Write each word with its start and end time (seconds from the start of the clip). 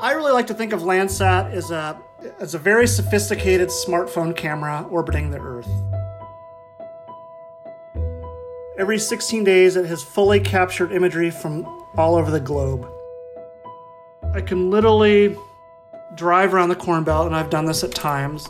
I 0.00 0.12
really 0.12 0.32
like 0.32 0.46
to 0.46 0.54
think 0.54 0.72
of 0.72 0.80
Landsat 0.80 1.52
as 1.52 1.70
a, 1.70 2.00
as 2.38 2.54
a 2.54 2.58
very 2.58 2.86
sophisticated 2.86 3.68
smartphone 3.68 4.34
camera 4.34 4.86
orbiting 4.88 5.30
the 5.30 5.38
Earth. 5.38 5.68
Every 8.78 8.98
16 8.98 9.44
days, 9.44 9.76
it 9.76 9.84
has 9.84 10.02
fully 10.02 10.40
captured 10.40 10.92
imagery 10.92 11.30
from 11.30 11.66
all 11.98 12.14
over 12.14 12.30
the 12.30 12.40
globe. 12.40 12.90
I 14.32 14.40
can 14.40 14.70
literally 14.70 15.36
drive 16.14 16.54
around 16.54 16.70
the 16.70 16.76
Corn 16.76 17.04
Belt, 17.04 17.26
and 17.26 17.36
I've 17.36 17.50
done 17.50 17.66
this 17.66 17.84
at 17.84 17.94
times, 17.94 18.48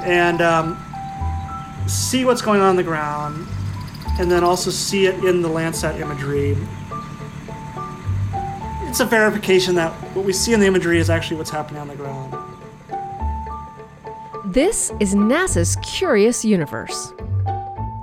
and 0.00 0.40
um, 0.40 0.82
see 1.86 2.24
what's 2.24 2.40
going 2.40 2.62
on, 2.62 2.70
on 2.70 2.76
the 2.76 2.82
ground, 2.82 3.46
and 4.18 4.30
then 4.30 4.42
also 4.42 4.70
see 4.70 5.04
it 5.04 5.22
in 5.26 5.42
the 5.42 5.48
Landsat 5.50 6.00
imagery. 6.00 6.56
It's 8.94 9.00
a 9.00 9.04
verification 9.06 9.74
that 9.74 9.90
what 10.14 10.24
we 10.24 10.32
see 10.32 10.52
in 10.52 10.60
the 10.60 10.66
imagery 10.66 11.00
is 11.00 11.10
actually 11.10 11.38
what's 11.38 11.50
happening 11.50 11.80
on 11.80 11.88
the 11.88 11.96
ground. 11.96 12.32
This 14.44 14.92
is 15.00 15.16
NASA's 15.16 15.74
Curious 15.82 16.44
Universe. 16.44 17.12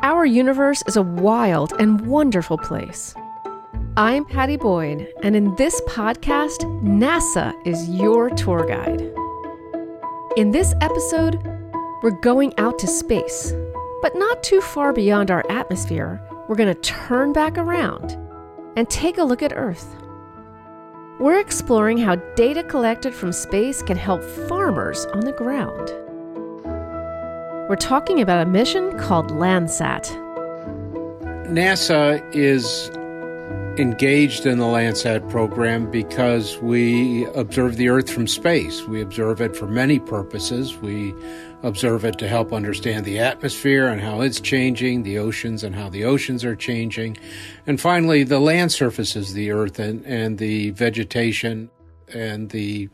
Our 0.03 0.25
universe 0.25 0.83
is 0.87 0.97
a 0.97 1.01
wild 1.01 1.71
and 1.79 2.05
wonderful 2.05 2.57
place. 2.57 3.15
I'm 3.95 4.25
Padi 4.25 4.57
Boyd, 4.57 5.07
and 5.23 5.33
in 5.33 5.55
this 5.55 5.79
podcast, 5.87 6.59
NASA 6.83 7.55
is 7.65 7.87
your 7.87 8.29
tour 8.29 8.65
guide. 8.65 8.99
In 10.35 10.51
this 10.51 10.73
episode, 10.81 11.41
we're 12.03 12.19
going 12.19 12.53
out 12.59 12.77
to 12.79 12.87
space, 12.87 13.53
but 14.01 14.11
not 14.15 14.43
too 14.43 14.59
far 14.59 14.91
beyond 14.91 15.31
our 15.31 15.49
atmosphere. 15.49 16.21
We're 16.49 16.57
going 16.57 16.75
to 16.75 16.81
turn 16.81 17.31
back 17.31 17.57
around 17.57 18.17
and 18.75 18.89
take 18.89 19.17
a 19.19 19.23
look 19.23 19.41
at 19.41 19.53
Earth. 19.55 19.95
We're 21.21 21.39
exploring 21.39 21.99
how 21.99 22.15
data 22.33 22.63
collected 22.63 23.13
from 23.13 23.31
space 23.31 23.83
can 23.83 23.95
help 23.95 24.23
farmers 24.23 25.05
on 25.13 25.19
the 25.19 25.31
ground. 25.31 25.91
We're 27.69 27.75
talking 27.75 28.21
about 28.21 28.41
a 28.41 28.49
mission 28.49 28.97
called 28.97 29.29
Landsat. 29.29 30.07
NASA 31.45 32.27
is 32.33 32.89
engaged 33.77 34.45
in 34.45 34.57
the 34.57 34.65
Landsat 34.65 35.29
program 35.29 35.89
because 35.89 36.57
we 36.57 37.25
observe 37.27 37.77
the 37.77 37.89
Earth 37.89 38.09
from 38.09 38.27
space. 38.27 38.83
We 38.83 39.01
observe 39.01 39.39
it 39.41 39.55
for 39.55 39.67
many 39.67 39.99
purposes. 39.99 40.77
We 40.77 41.13
observe 41.63 42.03
it 42.03 42.17
to 42.19 42.27
help 42.27 42.51
understand 42.51 43.05
the 43.05 43.19
atmosphere 43.19 43.87
and 43.87 44.01
how 44.01 44.21
it's 44.21 44.41
changing, 44.41 45.03
the 45.03 45.17
oceans 45.19 45.63
and 45.63 45.75
how 45.75 45.89
the 45.89 46.03
oceans 46.03 46.43
are 46.43 46.55
changing, 46.55 47.17
and 47.67 47.79
finally, 47.79 48.23
the 48.23 48.39
land 48.39 48.71
surfaces 48.71 49.33
the 49.33 49.51
Earth 49.51 49.79
and, 49.79 50.05
and 50.05 50.37
the 50.37 50.71
vegetation 50.71 51.69
and 52.13 52.49
the 52.49 52.89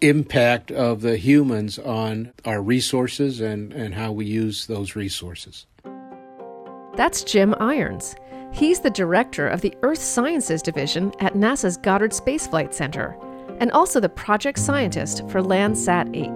impact 0.00 0.70
of 0.70 1.00
the 1.00 1.16
humans 1.16 1.78
on 1.78 2.32
our 2.44 2.62
resources 2.62 3.40
and, 3.40 3.72
and 3.72 3.94
how 3.94 4.12
we 4.12 4.24
use 4.24 4.66
those 4.66 4.94
resources. 4.94 5.66
That's 6.96 7.24
Jim 7.24 7.54
Irons. 7.60 8.14
He's 8.56 8.80
the 8.80 8.88
director 8.88 9.46
of 9.48 9.60
the 9.60 9.74
Earth 9.82 10.00
Sciences 10.00 10.62
Division 10.62 11.12
at 11.20 11.34
NASA's 11.34 11.76
Goddard 11.76 12.14
Space 12.14 12.46
Flight 12.46 12.74
Center 12.74 13.14
and 13.60 13.70
also 13.72 14.00
the 14.00 14.08
project 14.08 14.58
scientist 14.58 15.28
for 15.28 15.42
Landsat 15.42 16.16
8. 16.16 16.30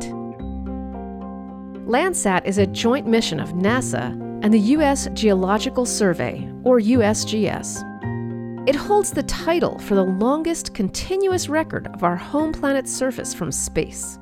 Landsat 1.89 2.45
is 2.45 2.59
a 2.59 2.67
joint 2.67 3.07
mission 3.07 3.41
of 3.41 3.55
NASA 3.55 4.11
and 4.45 4.53
the 4.53 4.61
U.S. 4.77 5.09
Geological 5.15 5.87
Survey, 5.87 6.47
or 6.63 6.79
USGS. 6.79 8.69
It 8.69 8.75
holds 8.75 9.13
the 9.13 9.23
title 9.23 9.79
for 9.79 9.95
the 9.95 10.05
longest 10.05 10.75
continuous 10.75 11.49
record 11.49 11.87
of 11.95 12.05
our 12.05 12.17
home 12.17 12.53
planet's 12.53 12.95
surface 12.95 13.33
from 13.33 13.51
space. 13.51 14.19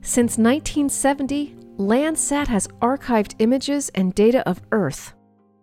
Since 0.00 0.38
1970, 0.38 1.54
Landsat 1.78 2.48
has 2.48 2.66
archived 2.82 3.36
images 3.38 3.90
and 3.90 4.12
data 4.12 4.48
of 4.48 4.60
Earth, 4.72 5.14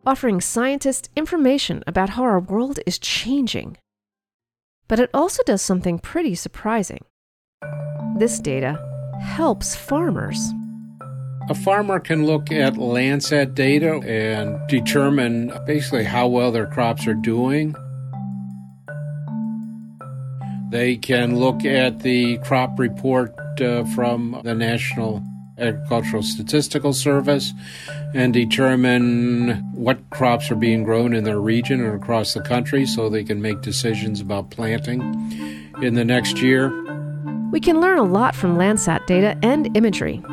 offering 0.06 0.42
scientists 0.42 1.10
information 1.16 1.84
about 1.86 2.12
how 2.12 2.24
our 2.24 2.40
world 2.40 2.80
is 2.86 2.98
changing. 2.98 3.78
But 4.88 5.00
it 5.00 5.10
also 5.14 5.44
does 5.44 5.62
something 5.62 6.00
pretty 6.00 6.36
surprising. 6.36 7.06
This 8.18 8.40
data 8.40 8.80
helps 9.22 9.76
farmers. 9.76 10.52
A 11.50 11.56
farmer 11.56 12.00
can 12.00 12.26
look 12.26 12.52
at 12.52 12.74
Landsat 12.74 13.56
data 13.56 14.00
and 14.06 14.60
determine 14.68 15.52
basically 15.66 16.04
how 16.04 16.28
well 16.28 16.52
their 16.52 16.68
crops 16.68 17.08
are 17.08 17.14
doing. 17.14 17.76
They 20.70 20.96
can 20.96 21.38
look 21.38 21.66
at 21.66 22.00
the 22.00 22.38
crop 22.40 22.80
report 22.80 23.34
uh, 23.60 23.84
from 23.96 24.40
the 24.44 24.56
National 24.56 25.22
Agricultural 25.62 26.24
Statistical 26.24 26.94
Service 26.94 27.54
and 28.14 28.34
determine 28.34 29.52
what 29.74 29.98
crops 30.10 30.52
are 30.52 30.56
being 30.56 30.84
grown 30.84 31.14
in 31.14 31.24
their 31.24 31.40
region 31.40 31.82
or 31.82 31.96
across 31.96 32.34
the 32.34 32.42
country 32.42 32.86
so 32.86 33.10
they 33.10 33.24
can 33.24 33.42
make 33.42 33.62
decisions 33.62 34.20
about 34.20 34.50
planting 34.50 35.02
in 35.82 35.94
the 35.94 36.04
next 36.04 36.42
year. 36.42 36.70
We 37.52 37.60
can 37.60 37.80
learn 37.82 37.98
a 37.98 38.04
lot 38.04 38.36
from 38.36 38.58
Landsat 38.58 39.06
data 39.06 39.38
and 39.44 39.76
imagery. 39.76 40.24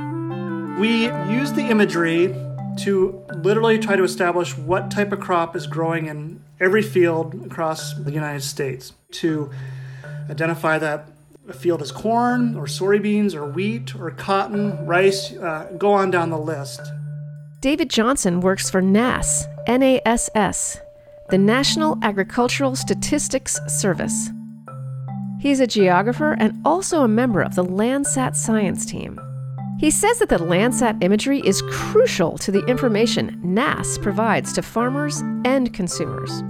We 0.78 1.06
use 1.32 1.52
the 1.52 1.66
imagery 1.68 2.34
to 2.80 3.24
literally 3.34 3.78
try 3.78 3.96
to 3.96 4.04
establish 4.04 4.56
what 4.56 4.90
type 4.90 5.12
of 5.12 5.20
crop 5.20 5.56
is 5.56 5.66
growing 5.66 6.06
in 6.06 6.42
every 6.60 6.82
field 6.82 7.34
across 7.46 7.94
the 7.94 8.12
United 8.12 8.42
States 8.42 8.92
to 9.10 9.50
identify 10.30 10.78
that 10.78 11.08
a 11.48 11.52
field 11.52 11.80
is 11.80 11.90
corn 11.90 12.54
or 12.56 12.66
soybeans 12.66 13.34
or 13.34 13.46
wheat 13.46 13.94
or 13.94 14.10
cotton, 14.10 14.86
rice, 14.86 15.32
uh, 15.36 15.70
go 15.78 15.92
on 15.92 16.10
down 16.10 16.30
the 16.30 16.38
list. 16.38 16.80
David 17.60 17.90
Johnson 17.90 18.40
works 18.40 18.70
for 18.70 18.82
NASS, 18.82 19.46
NASS, 19.66 20.78
the 21.30 21.38
National 21.38 21.98
Agricultural 22.02 22.76
Statistics 22.76 23.58
Service. 23.66 24.30
He's 25.40 25.60
a 25.60 25.66
geographer 25.66 26.34
and 26.38 26.60
also 26.64 27.02
a 27.02 27.08
member 27.08 27.40
of 27.40 27.54
the 27.54 27.64
Landsat 27.64 28.36
science 28.36 28.84
team. 28.84 29.18
He 29.78 29.90
says 29.90 30.18
that 30.18 30.28
the 30.28 30.38
Landsat 30.38 31.02
imagery 31.02 31.40
is 31.40 31.62
crucial 31.70 32.36
to 32.38 32.50
the 32.50 32.64
information 32.66 33.40
NASS 33.42 33.98
provides 33.98 34.52
to 34.54 34.62
farmers 34.62 35.20
and 35.44 35.72
consumers. 35.72 36.42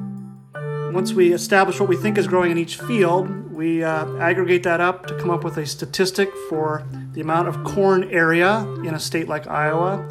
Once 0.93 1.13
we 1.13 1.33
establish 1.33 1.79
what 1.79 1.89
we 1.89 1.97
think 1.97 2.17
is 2.17 2.27
growing 2.27 2.51
in 2.51 2.59
each 2.59 2.79
field, 2.79 3.29
we 3.53 3.85
uh, 3.85 4.07
aggregate 4.17 4.63
that 4.63 4.81
up 4.81 5.07
to 5.07 5.15
come 5.19 5.31
up 5.31 5.45
with 5.45 5.57
a 5.59 5.67
statistic 5.67 6.31
for 6.49 6.87
the 7.13 7.21
amount 7.21 7.47
of 7.47 7.63
corn 7.65 8.05
area 8.05 8.61
in 8.85 8.95
a 8.95 8.99
state 8.99 9.29
like 9.29 9.47
Iowa, 9.47 10.09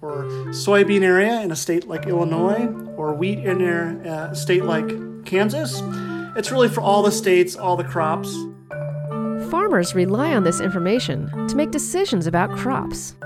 or 0.00 0.24
soybean 0.50 1.02
area 1.02 1.40
in 1.40 1.50
a 1.50 1.56
state 1.56 1.88
like 1.88 2.06
Illinois, 2.06 2.66
or 2.96 3.12
wheat 3.14 3.40
in 3.40 3.60
a 3.60 4.08
uh, 4.08 4.34
state 4.34 4.64
like 4.64 5.24
Kansas. 5.24 5.82
It's 6.36 6.50
really 6.52 6.68
for 6.68 6.80
all 6.80 7.02
the 7.02 7.12
states, 7.12 7.56
all 7.56 7.76
the 7.76 7.84
crops. 7.84 8.32
Farmers 9.50 9.94
rely 9.94 10.32
on 10.34 10.44
this 10.44 10.60
information 10.60 11.28
to 11.48 11.56
make 11.56 11.70
decisions 11.70 12.26
about 12.26 12.56
crops. 12.56 13.16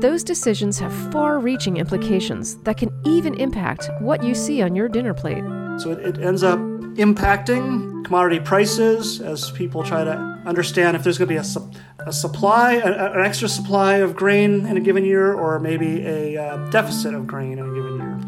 Those 0.00 0.22
decisions 0.22 0.78
have 0.78 0.92
far 1.12 1.40
reaching 1.40 1.78
implications 1.78 2.56
that 2.58 2.76
can 2.76 2.92
even 3.04 3.34
impact 3.34 3.90
what 3.98 4.22
you 4.22 4.34
see 4.34 4.62
on 4.62 4.76
your 4.76 4.88
dinner 4.88 5.12
plate. 5.12 5.42
So 5.78 5.92
it, 5.92 5.98
it 6.00 6.18
ends 6.18 6.42
up 6.42 6.58
impacting 6.58 8.04
commodity 8.04 8.40
prices 8.40 9.20
as 9.20 9.50
people 9.52 9.84
try 9.84 10.02
to 10.02 10.12
understand 10.44 10.96
if 10.96 11.04
there's 11.04 11.18
going 11.18 11.28
to 11.28 11.34
be 11.34 11.38
a, 11.38 11.44
su- 11.44 11.70
a 12.00 12.12
supply, 12.12 12.74
a, 12.74 13.12
an 13.12 13.24
extra 13.24 13.48
supply 13.48 13.96
of 13.96 14.16
grain 14.16 14.66
in 14.66 14.76
a 14.76 14.80
given 14.80 15.04
year, 15.04 15.32
or 15.32 15.60
maybe 15.60 16.04
a 16.04 16.36
uh, 16.36 16.70
deficit 16.70 17.14
of 17.14 17.26
grain 17.26 17.58
in 17.58 17.70
a 17.70 17.74
given 17.74 17.96
year. 17.96 18.18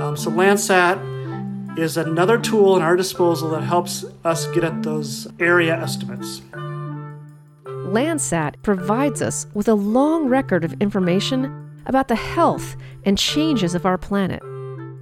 Um, 0.00 0.16
so 0.16 0.30
Landsat 0.30 1.78
is 1.78 1.96
another 1.96 2.38
tool 2.38 2.76
in 2.76 2.82
our 2.82 2.96
disposal 2.96 3.50
that 3.50 3.62
helps 3.62 4.04
us 4.24 4.46
get 4.48 4.64
at 4.64 4.82
those 4.82 5.28
area 5.38 5.76
estimates. 5.76 6.42
Landsat 7.64 8.54
provides 8.62 9.22
us 9.22 9.46
with 9.54 9.68
a 9.68 9.74
long 9.74 10.28
record 10.28 10.64
of 10.64 10.72
information 10.80 11.82
about 11.86 12.08
the 12.08 12.16
health 12.16 12.76
and 13.04 13.18
changes 13.18 13.74
of 13.74 13.84
our 13.84 13.98
planet. 13.98 14.42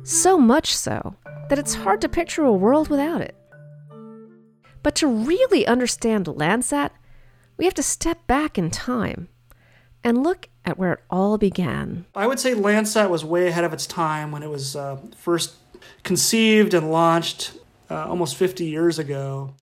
So 0.03 0.39
much 0.39 0.75
so 0.75 1.15
that 1.51 1.59
it's 1.59 1.75
hard 1.75 2.01
to 2.01 2.09
picture 2.09 2.45
a 2.45 2.53
world 2.53 2.89
without 2.89 3.21
it. 3.21 3.35
But 4.85 4.95
to 4.97 5.09
really 5.09 5.67
understand 5.67 6.27
Landsat, 6.27 6.91
we 7.57 7.65
have 7.65 7.75
to 7.75 7.83
step 7.83 8.25
back 8.29 8.57
in 8.57 8.71
time 8.71 9.29
and 10.05 10.23
look 10.23 10.49
at 10.65 10.79
where 10.79 10.93
it 10.93 11.01
all 11.11 11.39
began. 11.39 12.07
I 12.15 12.29
would 12.29 12.39
say 12.39 12.55
Landsat 12.55 13.11
was 13.11 13.25
way 13.25 13.49
ahead 13.49 13.65
of 13.65 13.73
its 13.73 13.87
time 13.87 14.31
when 14.31 14.45
it 14.45 14.49
was 14.49 14.77
uh, 14.77 14.99
first 15.17 15.57
conceived 16.05 16.73
and 16.73 16.93
launched 16.93 17.53
uh, 17.91 18.07
almost 18.07 18.37
50 18.37 18.65
years 18.65 18.99
ago. 18.99 19.55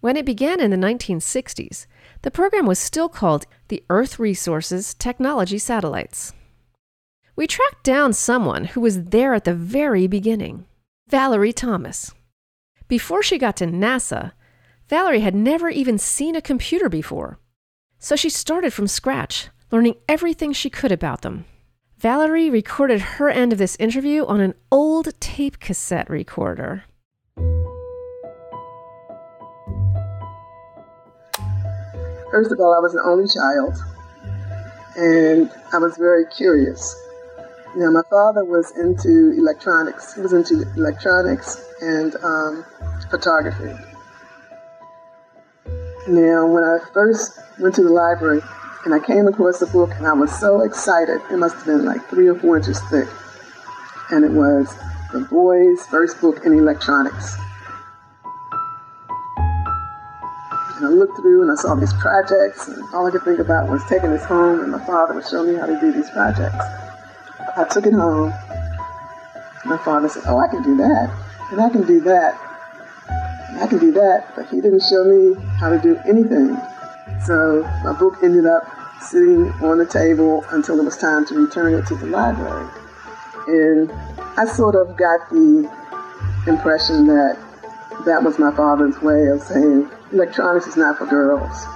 When 0.00 0.16
it 0.16 0.24
began 0.24 0.60
in 0.60 0.70
the 0.70 0.76
1960s, 0.78 1.86
the 2.22 2.30
program 2.30 2.64
was 2.64 2.78
still 2.78 3.10
called 3.10 3.44
the 3.68 3.84
Earth 3.90 4.18
Resources 4.18 4.94
Technology 4.94 5.58
Satellites. 5.58 6.32
We 7.36 7.46
tracked 7.46 7.84
down 7.84 8.14
someone 8.14 8.64
who 8.64 8.80
was 8.80 9.04
there 9.04 9.34
at 9.34 9.44
the 9.44 9.54
very 9.54 10.06
beginning 10.06 10.64
Valerie 11.08 11.54
Thomas. 11.54 12.12
Before 12.86 13.22
she 13.22 13.38
got 13.38 13.56
to 13.56 13.66
NASA, 13.66 14.32
Valerie 14.88 15.20
had 15.20 15.34
never 15.34 15.70
even 15.70 15.96
seen 15.96 16.36
a 16.36 16.42
computer 16.42 16.90
before. 16.90 17.38
So 17.98 18.14
she 18.14 18.28
started 18.28 18.74
from 18.74 18.86
scratch, 18.86 19.48
learning 19.70 19.94
everything 20.06 20.52
she 20.52 20.68
could 20.68 20.92
about 20.92 21.22
them. 21.22 21.46
Valerie 21.96 22.50
recorded 22.50 23.00
her 23.00 23.30
end 23.30 23.54
of 23.54 23.58
this 23.58 23.74
interview 23.80 24.26
on 24.26 24.42
an 24.42 24.52
old 24.70 25.18
tape 25.18 25.60
cassette 25.60 26.10
recorder. 26.10 26.84
First 32.30 32.52
of 32.52 32.60
all, 32.60 32.74
I 32.74 32.80
was 32.80 32.92
an 32.92 33.00
only 33.02 33.26
child, 33.26 33.78
and 34.94 35.50
I 35.72 35.78
was 35.78 35.96
very 35.96 36.26
curious. 36.26 37.07
You 37.78 37.84
know, 37.84 37.92
my 37.92 38.02
father 38.10 38.44
was 38.44 38.76
into 38.76 39.38
electronics. 39.38 40.12
He 40.16 40.20
was 40.20 40.32
into 40.32 40.68
electronics 40.76 41.64
and 41.80 42.12
um, 42.24 42.64
photography. 43.08 43.72
Now, 46.08 46.44
when 46.48 46.64
I 46.64 46.78
first 46.92 47.38
went 47.60 47.76
to 47.76 47.84
the 47.84 47.90
library 47.90 48.40
and 48.84 48.92
I 48.92 48.98
came 48.98 49.28
across 49.28 49.60
the 49.60 49.66
book, 49.66 49.92
and 49.94 50.08
I 50.08 50.12
was 50.12 50.36
so 50.40 50.62
excited, 50.62 51.20
it 51.30 51.36
must 51.36 51.54
have 51.54 51.66
been 51.66 51.84
like 51.84 52.04
three 52.08 52.26
or 52.26 52.34
four 52.34 52.56
inches 52.56 52.80
thick, 52.90 53.06
and 54.10 54.24
it 54.24 54.32
was 54.32 54.74
the 55.12 55.20
boys' 55.30 55.86
first 55.86 56.20
book 56.20 56.44
in 56.44 56.54
electronics. 56.54 57.36
And 60.78 60.84
I 60.84 60.88
looked 60.88 61.16
through 61.16 61.42
and 61.42 61.52
I 61.52 61.54
saw 61.54 61.76
these 61.76 61.92
projects, 61.92 62.66
and 62.66 62.82
all 62.92 63.06
I 63.06 63.12
could 63.12 63.22
think 63.22 63.38
about 63.38 63.68
was 63.70 63.84
taking 63.88 64.10
this 64.10 64.24
home, 64.24 64.62
and 64.64 64.72
my 64.72 64.84
father 64.84 65.14
would 65.14 65.28
show 65.28 65.44
me 65.44 65.54
how 65.54 65.66
to 65.66 65.78
do 65.78 65.92
these 65.92 66.10
projects. 66.10 66.87
I 67.58 67.64
took 67.64 67.86
it 67.86 67.92
home. 67.92 68.32
My 69.64 69.78
father 69.84 70.08
said, 70.08 70.22
Oh, 70.26 70.38
I 70.38 70.46
can 70.46 70.62
do 70.62 70.76
that, 70.76 71.10
and 71.50 71.60
I 71.60 71.68
can 71.68 71.84
do 71.84 72.00
that, 72.02 72.38
and 73.48 73.58
I 73.58 73.66
can 73.66 73.78
do 73.80 73.90
that, 73.92 74.32
but 74.36 74.48
he 74.48 74.60
didn't 74.60 74.84
show 74.88 75.02
me 75.02 75.34
how 75.58 75.68
to 75.68 75.78
do 75.80 75.98
anything. 76.06 76.56
So 77.26 77.68
my 77.82 77.92
book 77.98 78.18
ended 78.22 78.46
up 78.46 78.62
sitting 79.02 79.50
on 79.60 79.78
the 79.78 79.86
table 79.86 80.44
until 80.52 80.78
it 80.78 80.84
was 80.84 80.96
time 80.96 81.26
to 81.26 81.34
return 81.34 81.74
it 81.74 81.84
to 81.88 81.96
the 81.96 82.06
library. 82.06 82.68
And 83.48 83.90
I 84.36 84.46
sort 84.46 84.76
of 84.76 84.96
got 84.96 85.28
the 85.30 85.68
impression 86.46 87.08
that 87.08 87.38
that 88.04 88.22
was 88.22 88.38
my 88.38 88.54
father's 88.54 89.02
way 89.02 89.26
of 89.26 89.42
saying, 89.42 89.90
electronics 90.12 90.68
is 90.68 90.76
not 90.76 90.96
for 90.96 91.06
girls. 91.06 91.66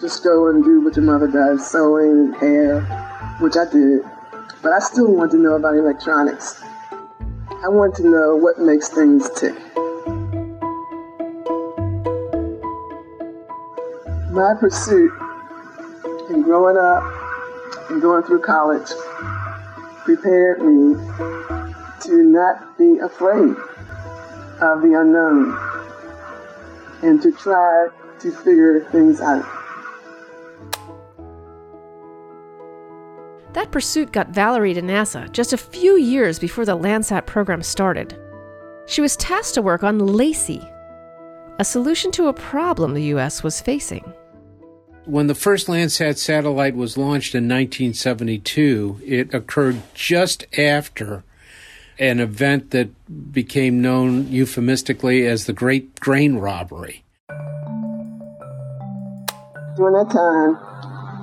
Just 0.00 0.22
go 0.22 0.48
and 0.48 0.62
do 0.62 0.80
what 0.80 0.94
your 0.94 1.04
mother 1.04 1.26
does, 1.26 1.66
sewing, 1.66 2.34
and 2.34 2.36
hair, 2.36 2.80
which 3.40 3.56
I 3.56 3.64
did. 3.64 4.04
But 4.62 4.72
I 4.72 4.78
still 4.80 5.12
want 5.12 5.30
to 5.32 5.38
know 5.38 5.54
about 5.54 5.74
electronics. 5.74 6.62
I 7.64 7.68
want 7.68 7.94
to 7.96 8.08
know 8.08 8.36
what 8.36 8.58
makes 8.58 8.88
things 8.88 9.28
tick. 9.38 9.54
My 14.30 14.54
pursuit 14.58 15.12
in 16.30 16.42
growing 16.42 16.76
up 16.76 17.02
and 17.90 18.02
going 18.02 18.22
through 18.24 18.42
college 18.42 18.88
prepared 20.04 20.60
me 20.60 20.94
to 22.02 22.22
not 22.22 22.76
be 22.76 22.98
afraid 22.98 23.56
of 24.60 24.82
the 24.82 24.96
unknown 25.00 25.56
and 27.02 27.22
to 27.22 27.32
try 27.32 27.88
to 28.20 28.30
figure 28.30 28.80
things 28.90 29.20
out. 29.20 29.55
That 33.56 33.70
pursuit 33.70 34.12
got 34.12 34.28
Valerie 34.28 34.74
to 34.74 34.82
NASA 34.82 35.32
just 35.32 35.54
a 35.54 35.56
few 35.56 35.96
years 35.96 36.38
before 36.38 36.66
the 36.66 36.76
Landsat 36.76 37.24
program 37.24 37.62
started. 37.62 38.14
She 38.84 39.00
was 39.00 39.16
tasked 39.16 39.54
to 39.54 39.62
work 39.62 39.82
on 39.82 39.98
LACIE, 39.98 40.60
a 41.58 41.64
solution 41.64 42.12
to 42.12 42.26
a 42.26 42.34
problem 42.34 42.92
the 42.92 43.04
U.S. 43.14 43.42
was 43.42 43.62
facing. 43.62 44.04
When 45.06 45.26
the 45.26 45.34
first 45.34 45.68
Landsat 45.68 46.18
satellite 46.18 46.76
was 46.76 46.98
launched 46.98 47.34
in 47.34 47.44
1972, 47.44 49.00
it 49.02 49.32
occurred 49.32 49.80
just 49.94 50.44
after 50.58 51.24
an 51.98 52.20
event 52.20 52.72
that 52.72 52.90
became 53.32 53.80
known 53.80 54.28
euphemistically 54.28 55.24
as 55.24 55.46
the 55.46 55.54
Great 55.54 55.98
Grain 55.98 56.36
Robbery. 56.36 57.04
During 59.78 59.94
that 59.94 60.10
time, 60.12 60.75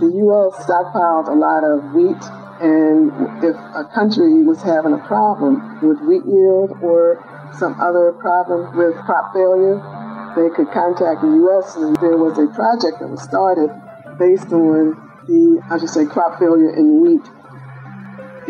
the 0.04 0.18
U.S. 0.28 0.68
stockpiled 0.68 1.32
a 1.32 1.38
lot 1.40 1.64
of 1.64 1.96
wheat, 1.96 2.20
and 2.60 3.08
if 3.40 3.56
a 3.56 3.88
country 3.96 4.44
was 4.44 4.62
having 4.62 4.92
a 4.92 5.02
problem 5.08 5.80
with 5.80 6.00
wheat 6.04 6.28
yield 6.28 6.76
or 6.84 7.24
some 7.56 7.80
other 7.80 8.12
problem 8.20 8.76
with 8.76 8.96
crop 9.08 9.32
failure, 9.32 9.80
they 10.36 10.50
could 10.52 10.68
contact 10.76 11.22
the 11.22 11.32
U.S. 11.48 11.76
and 11.76 11.96
there 12.04 12.18
was 12.18 12.36
a 12.36 12.48
project 12.52 13.00
that 13.00 13.08
was 13.08 13.24
started 13.24 13.72
based 14.20 14.52
on 14.52 15.00
the, 15.28 15.64
I 15.72 15.80
should 15.80 15.90
say, 15.90 16.06
crop 16.06 16.40
failure 16.40 16.76
in 16.76 17.00
wheat 17.00 17.24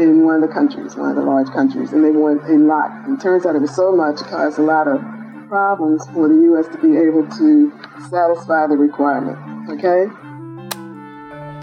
in 0.01 0.25
one 0.25 0.41
of 0.41 0.49
the 0.49 0.53
countries, 0.53 0.95
one 0.95 1.13
of 1.13 1.15
the 1.15 1.21
large 1.21 1.49
countries, 1.53 1.93
and 1.93 2.03
they 2.03 2.09
wanted 2.09 2.49
a 2.49 2.57
lot. 2.57 2.89
And 3.05 3.19
it 3.19 3.21
turns 3.21 3.45
out 3.45 3.55
it 3.55 3.61
was 3.61 3.75
so 3.75 3.93
much 3.93 4.21
it 4.21 4.27
caused 4.27 4.57
a 4.57 4.65
lot 4.65 4.87
of 4.87 4.97
problems 5.47 6.01
for 6.17 6.27
the 6.27 6.35
U.S. 6.49 6.65
to 6.73 6.81
be 6.81 6.97
able 6.97 7.29
to 7.37 7.69
satisfy 8.09 8.65
the 8.65 8.73
requirement. 8.73 9.37
Okay? 9.69 10.09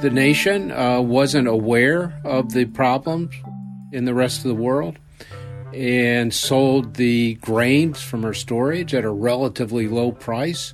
The 0.00 0.10
nation 0.10 0.72
uh, 0.72 1.02
wasn't 1.02 1.46
aware 1.46 2.18
of 2.24 2.54
the 2.54 2.64
problems 2.64 3.34
in 3.92 4.06
the 4.06 4.14
rest 4.14 4.38
of 4.38 4.44
the 4.44 4.54
world 4.54 4.98
and 5.74 6.32
sold 6.32 6.94
the 6.94 7.34
grains 7.34 8.00
from 8.00 8.22
her 8.22 8.32
storage 8.32 8.94
at 8.94 9.04
a 9.04 9.10
relatively 9.10 9.88
low 9.88 10.12
price. 10.12 10.72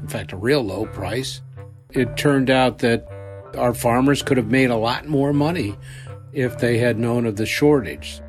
In 0.00 0.06
fact, 0.06 0.32
a 0.32 0.36
real 0.36 0.62
low 0.62 0.86
price. 0.86 1.42
It 1.90 2.16
turned 2.16 2.50
out 2.50 2.78
that 2.78 3.08
our 3.56 3.74
farmers 3.74 4.22
could 4.22 4.36
have 4.36 4.50
made 4.50 4.70
a 4.70 4.76
lot 4.76 5.08
more 5.08 5.32
money 5.32 5.74
if 6.32 6.58
they 6.58 6.78
had 6.78 7.00
known 7.00 7.26
of 7.26 7.34
the 7.34 7.46
shortage. 7.46 8.20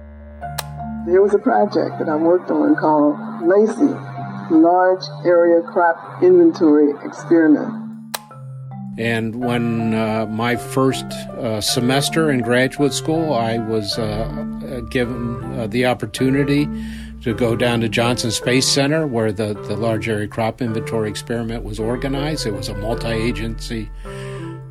There 1.05 1.21
was 1.21 1.35
a 1.35 1.39
project 1.39 1.99
that 1.99 2.09
I 2.09 2.15
worked 2.15 2.49
on 2.49 2.75
called 2.75 3.15
LACIE, 3.43 4.49
Large 4.49 5.03
Area 5.25 5.61
Crop 5.61 6.23
Inventory 6.23 6.93
Experiment. 7.05 7.88
And 8.97 9.35
when 9.35 9.93
uh, 9.93 10.25
my 10.25 10.55
first 10.55 11.05
uh, 11.05 11.61
semester 11.61 12.31
in 12.31 12.41
graduate 12.41 12.93
school, 12.93 13.33
I 13.33 13.57
was 13.57 13.97
uh, 13.97 14.81
given 14.89 15.43
uh, 15.57 15.67
the 15.67 15.85
opportunity 15.85 16.67
to 17.21 17.33
go 17.33 17.55
down 17.55 17.81
to 17.81 17.89
Johnson 17.89 18.31
Space 18.31 18.67
Center 18.67 19.05
where 19.05 19.31
the, 19.31 19.53
the 19.53 19.75
Large 19.75 20.09
Area 20.09 20.27
Crop 20.27 20.61
Inventory 20.61 21.09
Experiment 21.09 21.63
was 21.63 21.79
organized. 21.79 22.45
It 22.47 22.53
was 22.53 22.69
a 22.69 22.75
multi 22.75 23.07
agency 23.07 23.89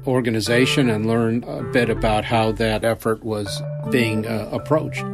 organization 0.07 0.89
and 0.89 1.07
learn 1.07 1.45
a 1.45 1.63
bit 1.63 1.91
about 1.91 2.25
how 2.25 2.53
that 2.53 2.85
effort 2.85 3.23
was 3.23 3.63
being 3.91 4.27
uh, 4.27 4.49
approached. 4.51 5.05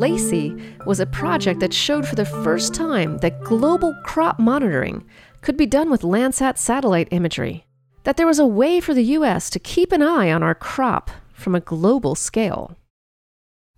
LACIE 0.00 0.56
was 0.86 0.98
a 0.98 1.06
project 1.06 1.60
that 1.60 1.74
showed 1.74 2.08
for 2.08 2.14
the 2.14 2.24
first 2.24 2.74
time 2.74 3.18
that 3.18 3.38
global 3.42 3.94
crop 4.04 4.38
monitoring 4.38 5.04
could 5.40 5.56
be 5.56 5.66
done 5.66 5.90
with 5.90 6.02
Landsat 6.02 6.58
satellite 6.58 7.08
imagery, 7.10 7.66
that 8.04 8.16
there 8.16 8.26
was 8.26 8.38
a 8.38 8.46
way 8.46 8.80
for 8.80 8.94
the 8.94 9.04
U.S. 9.04 9.50
to 9.50 9.58
keep 9.58 9.92
an 9.92 10.02
eye 10.02 10.30
on 10.30 10.42
our 10.42 10.54
crop 10.54 11.10
from 11.32 11.54
a 11.54 11.60
global 11.60 12.14
scale. 12.14 12.76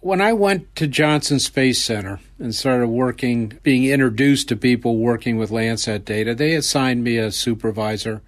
When 0.01 0.21
I 0.21 0.33
went 0.33 0.75
to 0.77 0.89
Johnson 0.89 1.39
Space 1.39 1.81
Center 1.81 2.19
and 2.41 2.53
started 2.53 2.89
working, 2.89 3.59
being 3.63 3.85
introduced 3.85 4.49
to 4.49 4.57
people 4.57 4.97
working 4.97 5.37
with 5.37 5.51
Landsat 5.51 6.05
data, 6.05 6.35
they 6.35 6.55
assigned 6.55 7.05
me 7.05 7.19
a 7.19 7.31
supervisor. 7.31 8.21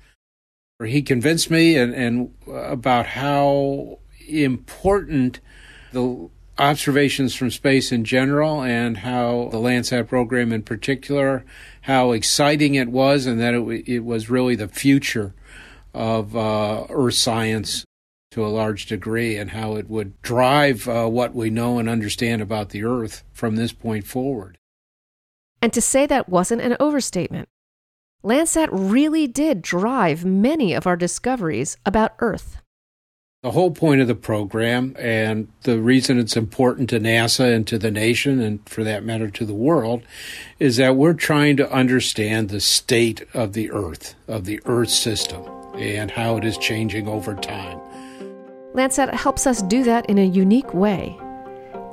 He 0.84 1.02
convinced 1.02 1.50
me 1.50 1.76
and, 1.76 1.92
and 1.92 2.34
about 2.46 3.06
how 3.06 3.98
important 4.28 5.40
the 5.92 6.30
observations 6.58 7.34
from 7.34 7.50
space 7.50 7.90
in 7.90 8.04
general 8.04 8.62
and 8.62 8.98
how 8.98 9.48
the 9.50 9.58
Landsat 9.58 10.06
program 10.08 10.52
in 10.52 10.62
particular, 10.62 11.44
how 11.84 12.12
exciting 12.12 12.74
it 12.74 12.88
was, 12.88 13.26
and 13.26 13.40
that 13.40 13.54
it, 13.54 13.88
it 13.88 14.04
was 14.04 14.30
really 14.30 14.56
the 14.56 14.68
future 14.68 15.34
of 15.92 16.34
uh, 16.34 16.86
Earth 16.88 17.14
science 17.14 17.84
to 18.30 18.44
a 18.44 18.48
large 18.48 18.86
degree 18.86 19.36
and 19.36 19.50
how 19.50 19.76
it 19.76 19.88
would 19.88 20.20
drive 20.22 20.88
uh, 20.88 21.06
what 21.06 21.34
we 21.34 21.50
know 21.50 21.78
and 21.78 21.88
understand 21.88 22.42
about 22.42 22.70
the 22.70 22.84
Earth 22.84 23.22
from 23.32 23.56
this 23.56 23.72
point 23.72 24.06
forward. 24.06 24.56
And 25.60 25.72
to 25.72 25.80
say 25.80 26.06
that 26.06 26.28
wasn't 26.28 26.62
an 26.62 26.76
overstatement. 26.80 27.48
Landsat 28.24 28.68
really 28.72 29.26
did 29.26 29.60
drive 29.60 30.24
many 30.24 30.72
of 30.72 30.86
our 30.86 30.96
discoveries 30.96 31.76
about 31.84 32.14
Earth. 32.18 32.62
The 33.44 33.50
whole 33.50 33.72
point 33.72 34.00
of 34.00 34.08
the 34.08 34.14
program 34.14 34.96
and 34.98 35.48
the 35.64 35.78
reason 35.78 36.18
it's 36.18 36.34
important 36.34 36.88
to 36.88 36.98
NASA 36.98 37.54
and 37.54 37.66
to 37.66 37.76
the 37.76 37.90
nation, 37.90 38.40
and 38.40 38.66
for 38.66 38.82
that 38.84 39.04
matter 39.04 39.28
to 39.28 39.44
the 39.44 39.52
world, 39.52 40.02
is 40.58 40.78
that 40.78 40.96
we're 40.96 41.12
trying 41.12 41.58
to 41.58 41.70
understand 41.70 42.48
the 42.48 42.58
state 42.58 43.20
of 43.34 43.52
the 43.52 43.70
Earth, 43.70 44.14
of 44.28 44.46
the 44.46 44.62
Earth 44.64 44.88
system, 44.88 45.44
and 45.74 46.10
how 46.10 46.38
it 46.38 46.44
is 46.44 46.56
changing 46.56 47.06
over 47.06 47.34
time. 47.34 47.78
Landsat 48.72 49.12
helps 49.12 49.46
us 49.46 49.60
do 49.60 49.84
that 49.84 50.06
in 50.06 50.16
a 50.16 50.24
unique 50.24 50.72
way. 50.72 51.14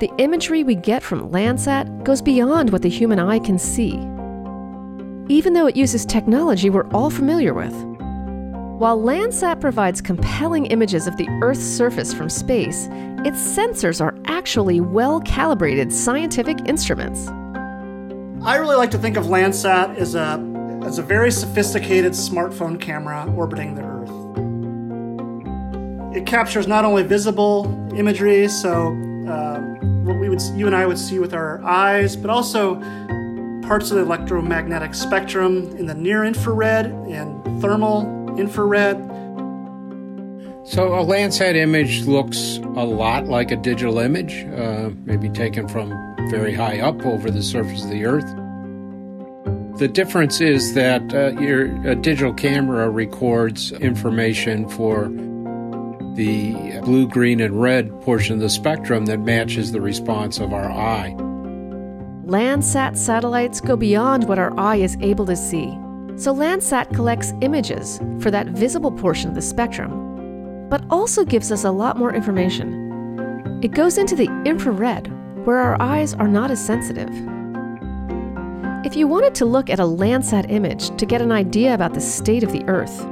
The 0.00 0.10
imagery 0.16 0.64
we 0.64 0.74
get 0.74 1.02
from 1.02 1.28
Landsat 1.28 2.02
goes 2.02 2.22
beyond 2.22 2.70
what 2.70 2.80
the 2.80 2.88
human 2.88 3.18
eye 3.18 3.40
can 3.40 3.58
see. 3.58 4.00
even 5.28 5.52
though 5.52 5.66
it 5.66 5.76
uses 5.76 6.04
technology 6.04 6.68
we're 6.68 6.88
all 6.90 7.10
familiar 7.10 7.54
with. 7.54 7.72
While 8.82 9.00
Landsat 9.00 9.60
provides 9.60 10.00
compelling 10.00 10.66
images 10.66 11.06
of 11.06 11.16
the 11.16 11.28
Earth's 11.40 11.62
surface 11.62 12.12
from 12.12 12.28
space, 12.28 12.88
its 13.24 13.38
sensors 13.38 14.00
are 14.00 14.12
actually 14.24 14.80
well 14.80 15.20
calibrated 15.20 15.92
scientific 15.92 16.58
instruments. 16.66 17.28
I 18.44 18.56
really 18.56 18.74
like 18.74 18.90
to 18.90 18.98
think 18.98 19.16
of 19.16 19.26
Landsat 19.26 19.94
as 19.94 20.16
a, 20.16 20.44
as 20.84 20.98
a 20.98 21.02
very 21.02 21.30
sophisticated 21.30 22.10
smartphone 22.10 22.80
camera 22.80 23.32
orbiting 23.36 23.76
the 23.76 23.82
Earth. 23.82 24.10
It 26.16 26.26
captures 26.26 26.66
not 26.66 26.84
only 26.84 27.04
visible 27.04 27.66
imagery, 27.94 28.48
so 28.48 28.88
uh, 29.28 29.60
what 30.02 30.18
we 30.18 30.28
would, 30.28 30.42
you 30.56 30.66
and 30.66 30.74
I 30.74 30.86
would 30.86 30.98
see 30.98 31.20
with 31.20 31.34
our 31.34 31.62
eyes, 31.62 32.16
but 32.16 32.30
also 32.30 32.80
parts 33.62 33.92
of 33.92 33.98
the 33.98 34.02
electromagnetic 34.02 34.92
spectrum 34.92 35.68
in 35.76 35.86
the 35.86 35.94
near 35.94 36.24
infrared 36.24 36.86
and 36.86 37.62
thermal 37.62 38.21
infrared. 38.38 38.96
So 40.64 40.94
a 40.94 41.04
Landsat 41.04 41.56
image 41.56 42.06
looks 42.06 42.58
a 42.76 42.84
lot 42.84 43.26
like 43.26 43.50
a 43.50 43.56
digital 43.56 43.98
image, 43.98 44.44
uh, 44.56 44.90
maybe 45.04 45.28
taken 45.28 45.66
from 45.66 45.90
very 46.30 46.54
high 46.54 46.80
up 46.80 47.04
over 47.04 47.30
the 47.30 47.42
surface 47.42 47.82
of 47.82 47.90
the 47.90 48.04
Earth. 48.04 48.26
The 49.78 49.88
difference 49.88 50.40
is 50.40 50.74
that 50.74 51.12
uh, 51.12 51.40
your 51.40 51.64
a 51.86 51.96
digital 51.96 52.32
camera 52.32 52.88
records 52.88 53.72
information 53.72 54.68
for 54.68 55.08
the 56.14 56.78
blue, 56.82 57.08
green, 57.08 57.40
and 57.40 57.60
red 57.60 57.90
portion 58.02 58.34
of 58.34 58.40
the 58.40 58.50
spectrum 58.50 59.06
that 59.06 59.18
matches 59.20 59.72
the 59.72 59.80
response 59.80 60.38
of 60.38 60.52
our 60.52 60.70
eye. 60.70 61.16
Landsat 62.24 62.96
satellites 62.96 63.60
go 63.60 63.76
beyond 63.76 64.28
what 64.28 64.38
our 64.38 64.58
eye 64.58 64.76
is 64.76 64.96
able 65.00 65.26
to 65.26 65.34
see. 65.34 65.76
So 66.16 66.34
Landsat 66.34 66.94
collects 66.94 67.32
images 67.40 67.98
for 68.20 68.30
that 68.30 68.48
visible 68.48 68.92
portion 68.92 69.28
of 69.28 69.34
the 69.34 69.42
spectrum, 69.42 70.68
but 70.68 70.84
also 70.90 71.24
gives 71.24 71.50
us 71.50 71.64
a 71.64 71.70
lot 71.70 71.96
more 71.96 72.14
information. 72.14 73.60
It 73.62 73.72
goes 73.72 73.98
into 73.98 74.14
the 74.14 74.28
infrared, 74.44 75.10
where 75.44 75.58
our 75.58 75.80
eyes 75.80 76.14
are 76.14 76.28
not 76.28 76.50
as 76.50 76.64
sensitive. 76.64 77.10
If 78.84 78.96
you 78.96 79.06
wanted 79.06 79.34
to 79.36 79.44
look 79.44 79.70
at 79.70 79.80
a 79.80 79.84
Landsat 79.84 80.50
image 80.50 80.96
to 80.96 81.06
get 81.06 81.22
an 81.22 81.32
idea 81.32 81.74
about 81.74 81.94
the 81.94 82.00
state 82.00 82.42
of 82.42 82.52
the 82.52 82.64
Earth, 82.64 83.06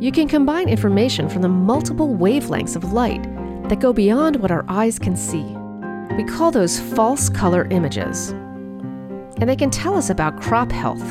you 0.00 0.10
can 0.12 0.28
combine 0.28 0.68
information 0.68 1.28
from 1.28 1.42
the 1.42 1.48
multiple 1.48 2.16
wavelengths 2.16 2.74
of 2.74 2.92
light 2.92 3.22
that 3.68 3.80
go 3.80 3.92
beyond 3.92 4.36
what 4.36 4.50
our 4.50 4.64
eyes 4.68 4.98
can 4.98 5.14
see. 5.14 5.44
We 6.16 6.24
call 6.24 6.50
those 6.50 6.80
false 6.80 7.28
color 7.28 7.66
images. 7.70 8.30
And 8.30 9.48
they 9.48 9.56
can 9.56 9.70
tell 9.70 9.96
us 9.96 10.10
about 10.10 10.40
crop 10.40 10.72
health, 10.72 11.02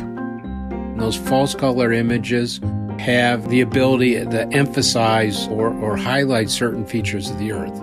those 1.01 1.15
false 1.15 1.55
color 1.55 1.91
images 1.91 2.59
have 2.99 3.49
the 3.49 3.61
ability 3.61 4.13
to 4.13 4.47
emphasize 4.51 5.47
or, 5.47 5.73
or 5.81 5.95
highlight 5.95 6.49
certain 6.49 6.85
features 6.85 7.29
of 7.29 7.39
the 7.39 7.51
earth. 7.51 7.77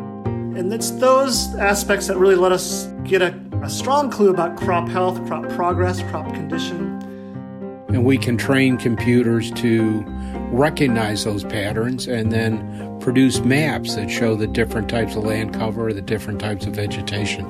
And 0.57 0.73
it's 0.73 0.91
those 0.93 1.55
aspects 1.57 2.07
that 2.07 2.17
really 2.17 2.35
let 2.35 2.53
us 2.53 2.87
get 3.05 3.23
a, 3.23 3.39
a 3.63 3.71
strong 3.71 4.11
clue 4.11 4.31
about 4.31 4.57
crop 4.57 4.89
health, 4.89 5.25
crop 5.27 5.49
progress, 5.51 6.03
crop 6.03 6.33
condition. 6.35 7.03
And 7.89 8.05
we 8.05 8.19
can 8.19 8.37
train 8.37 8.77
computers 8.77 9.51
to 9.53 10.05
recognize 10.51 11.25
those 11.25 11.45
patterns 11.45 12.07
and 12.07 12.33
then 12.33 12.99
produce 13.01 13.41
maps 13.41 13.95
that 13.95 14.11
show 14.11 14.35
the 14.35 14.47
different 14.47 14.89
types 14.89 15.17
of 15.17 15.25
land 15.25 15.55
cover, 15.55 15.93
the 15.93 16.03
different 16.03 16.41
types 16.41 16.67
of 16.67 16.75
vegetation 16.75 17.47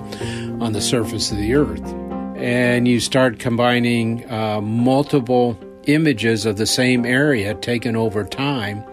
on 0.62 0.72
the 0.72 0.80
surface 0.80 1.30
of 1.30 1.38
the 1.38 1.54
earth 1.54 2.05
and 2.36 2.86
you 2.86 3.00
start 3.00 3.38
combining 3.38 4.30
uh, 4.30 4.60
multiple 4.60 5.58
images 5.86 6.46
of 6.46 6.56
the 6.56 6.66
same 6.66 7.04
area 7.04 7.54
taken 7.54 7.96
over 7.96 8.24
time, 8.24 8.84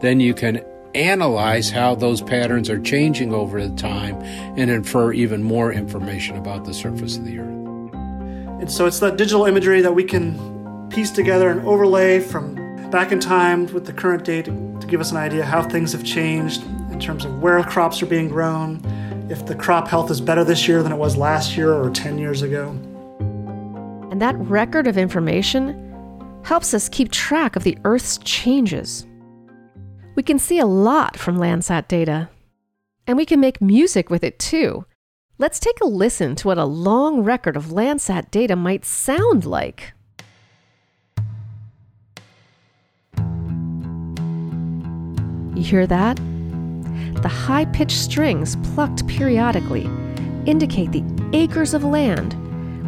then 0.00 0.20
you 0.20 0.34
can 0.34 0.64
analyze 0.94 1.70
how 1.70 1.94
those 1.94 2.22
patterns 2.22 2.70
are 2.70 2.80
changing 2.80 3.34
over 3.34 3.66
the 3.66 3.74
time 3.76 4.14
and 4.56 4.70
infer 4.70 5.12
even 5.12 5.42
more 5.42 5.72
information 5.72 6.36
about 6.36 6.64
the 6.64 6.72
surface 6.72 7.16
of 7.16 7.24
the 7.24 7.38
earth. 7.38 7.92
And 8.60 8.72
so 8.72 8.86
it's 8.86 9.00
that 9.00 9.16
digital 9.16 9.44
imagery 9.44 9.82
that 9.82 9.94
we 9.94 10.04
can 10.04 10.88
piece 10.88 11.10
together 11.10 11.50
and 11.50 11.60
overlay 11.66 12.20
from 12.20 12.54
back 12.90 13.12
in 13.12 13.20
time 13.20 13.66
with 13.74 13.84
the 13.84 13.92
current 13.92 14.24
date 14.24 14.46
to, 14.46 14.78
to 14.80 14.86
give 14.86 15.00
us 15.00 15.10
an 15.10 15.18
idea 15.18 15.44
how 15.44 15.62
things 15.62 15.92
have 15.92 16.04
changed 16.04 16.62
in 16.90 16.98
terms 16.98 17.24
of 17.24 17.42
where 17.42 17.62
crops 17.62 18.00
are 18.00 18.06
being 18.06 18.28
grown, 18.28 18.80
if 19.28 19.44
the 19.44 19.54
crop 19.54 19.88
health 19.88 20.10
is 20.10 20.20
better 20.20 20.44
this 20.44 20.68
year 20.68 20.82
than 20.82 20.92
it 20.92 20.98
was 20.98 21.16
last 21.16 21.56
year 21.56 21.72
or 21.72 21.90
10 21.90 22.18
years 22.18 22.42
ago. 22.42 22.70
And 24.10 24.22
that 24.22 24.36
record 24.38 24.86
of 24.86 24.96
information 24.96 25.82
helps 26.44 26.72
us 26.72 26.88
keep 26.88 27.10
track 27.10 27.56
of 27.56 27.64
the 27.64 27.76
Earth's 27.84 28.18
changes. 28.18 29.06
We 30.14 30.22
can 30.22 30.38
see 30.38 30.58
a 30.58 30.66
lot 30.66 31.16
from 31.16 31.38
Landsat 31.38 31.88
data. 31.88 32.28
And 33.06 33.16
we 33.16 33.26
can 33.26 33.40
make 33.40 33.60
music 33.60 34.10
with 34.10 34.22
it 34.24 34.38
too. 34.38 34.86
Let's 35.38 35.60
take 35.60 35.80
a 35.80 35.86
listen 35.86 36.34
to 36.36 36.46
what 36.48 36.58
a 36.58 36.64
long 36.64 37.22
record 37.22 37.56
of 37.56 37.66
Landsat 37.66 38.30
data 38.30 38.56
might 38.56 38.84
sound 38.84 39.44
like. 39.44 39.92
You 45.54 45.62
hear 45.62 45.86
that? 45.86 46.18
The 47.22 47.28
high 47.28 47.64
pitched 47.66 47.98
strings 47.98 48.56
plucked 48.74 49.06
periodically 49.06 49.88
indicate 50.46 50.92
the 50.92 51.04
acres 51.32 51.74
of 51.74 51.84
land 51.84 52.34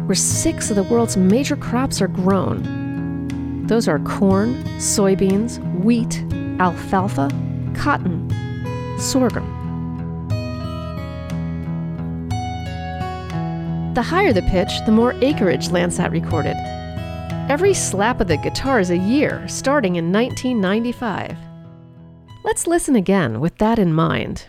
where 0.07 0.15
six 0.15 0.69
of 0.69 0.75
the 0.75 0.83
world's 0.83 1.17
major 1.17 1.55
crops 1.55 2.01
are 2.01 2.07
grown. 2.07 3.67
Those 3.67 3.87
are 3.87 3.99
corn, 3.99 4.55
soybeans, 4.79 5.59
wheat, 5.83 6.23
alfalfa, 6.59 7.29
cotton, 7.75 8.27
sorghum. 8.99 9.55
The 13.93 14.01
higher 14.01 14.33
the 14.33 14.41
pitch, 14.43 14.71
the 14.85 14.91
more 14.91 15.13
acreage 15.21 15.67
Landsat 15.69 16.11
recorded. 16.11 16.55
Every 17.49 17.73
slap 17.73 18.21
of 18.21 18.27
the 18.27 18.37
guitar 18.37 18.79
is 18.79 18.91
a 18.91 18.97
year, 18.97 19.47
starting 19.47 19.95
in 19.97 20.11
1995. 20.11 21.48
Let's 22.41 22.67
listen 22.67 22.95
again 22.95 23.41
with 23.41 23.57
that 23.57 23.77
in 23.77 23.93
mind. 23.93 24.45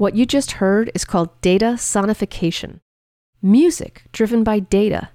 What 0.00 0.16
you 0.16 0.24
just 0.24 0.52
heard 0.52 0.90
is 0.94 1.04
called 1.04 1.38
data 1.42 1.74
sonification. 1.76 2.80
Music 3.42 4.04
driven 4.12 4.42
by 4.42 4.58
data, 4.58 5.10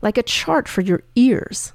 like 0.00 0.16
a 0.16 0.22
chart 0.22 0.66
for 0.66 0.80
your 0.80 1.02
ears. 1.14 1.74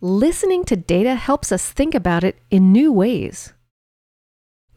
Listening 0.00 0.64
to 0.64 0.76
data 0.76 1.14
helps 1.14 1.52
us 1.52 1.68
think 1.68 1.94
about 1.94 2.24
it 2.24 2.38
in 2.50 2.72
new 2.72 2.90
ways. 2.90 3.52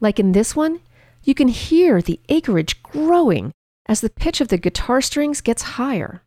Like 0.00 0.20
in 0.20 0.32
this 0.32 0.54
one, 0.54 0.80
you 1.24 1.34
can 1.34 1.48
hear 1.48 2.02
the 2.02 2.20
acreage 2.28 2.82
growing 2.82 3.52
as 3.86 4.02
the 4.02 4.10
pitch 4.10 4.42
of 4.42 4.48
the 4.48 4.58
guitar 4.58 5.00
strings 5.00 5.40
gets 5.40 5.62
higher. 5.80 6.22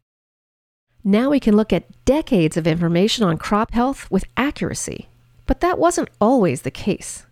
Now 1.03 1.29
we 1.29 1.39
can 1.39 1.55
look 1.55 1.73
at 1.73 2.05
decades 2.05 2.57
of 2.57 2.65
information 2.65 3.23
on 3.23 3.37
crop 3.37 3.71
health 3.71 4.09
with 4.09 4.25
accuracy, 4.35 5.09
but 5.45 5.59
that 5.59 5.77
wasn't 5.77 6.09
always 6.19 6.63
the 6.63 6.71
case. 6.71 7.27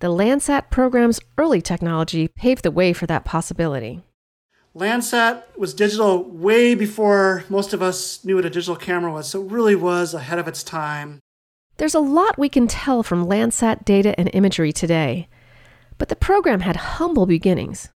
The 0.00 0.08
Landsat 0.08 0.68
program's 0.68 1.20
early 1.38 1.62
technology 1.62 2.28
paved 2.28 2.62
the 2.62 2.70
way 2.70 2.92
for 2.92 3.06
that 3.06 3.24
possibility. 3.24 4.02
Landsat 4.74 5.44
was 5.56 5.72
digital 5.72 6.22
way 6.22 6.74
before 6.74 7.44
most 7.48 7.72
of 7.72 7.80
us 7.80 8.22
knew 8.22 8.36
what 8.36 8.44
a 8.44 8.50
digital 8.50 8.76
camera 8.76 9.10
was, 9.10 9.30
so 9.30 9.40
it 9.40 9.50
really 9.50 9.74
was 9.74 10.12
ahead 10.12 10.38
of 10.38 10.46
its 10.46 10.62
time. 10.62 11.20
There's 11.78 11.94
a 11.94 12.00
lot 12.00 12.36
we 12.38 12.50
can 12.50 12.68
tell 12.68 13.02
from 13.02 13.24
Landsat 13.24 13.86
data 13.86 14.14
and 14.20 14.28
imagery 14.34 14.70
today, 14.70 15.28
but 15.96 16.10
the 16.10 16.16
program 16.16 16.60
had 16.60 16.76
humble 16.76 17.24
beginnings. 17.24 17.88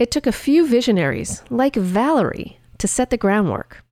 It 0.00 0.10
took 0.10 0.26
a 0.26 0.32
few 0.32 0.66
visionaries, 0.66 1.44
like 1.48 1.76
Valerie, 1.76 2.58
to 2.78 2.88
set 2.88 3.10
the 3.10 3.16
groundwork. 3.16 3.84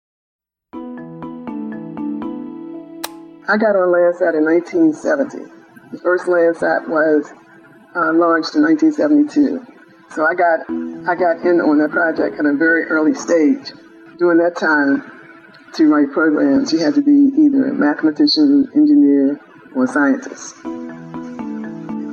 I 3.49 3.57
got 3.57 3.76
on 3.76 3.93
Landsat 3.95 4.37
in 4.37 4.45
1970. 4.45 5.62
The 5.93 5.99
first 5.99 6.25
Landsat 6.25 6.89
was 6.89 7.31
uh, 7.95 8.13
launched 8.17 8.57
in 8.57 8.65
1972. 8.65 9.61
So 10.15 10.25
I 10.25 10.33
got 10.33 10.61
I 11.05 11.15
got 11.15 11.45
in 11.45 11.61
on 11.61 11.77
that 11.79 11.91
project 11.91 12.41
at 12.41 12.47
a 12.47 12.55
very 12.57 12.85
early 12.85 13.13
stage. 13.13 13.73
During 14.19 14.39
that 14.39 14.57
time, 14.57 15.05
to 15.75 15.93
write 15.93 16.13
programs, 16.13 16.73
you 16.73 16.79
had 16.79 16.95
to 16.95 17.03
be 17.03 17.33
either 17.37 17.69
a 17.69 17.75
mathematician, 17.75 18.69
engineer, 18.75 19.41
or 19.75 19.87
scientist. 19.87 20.57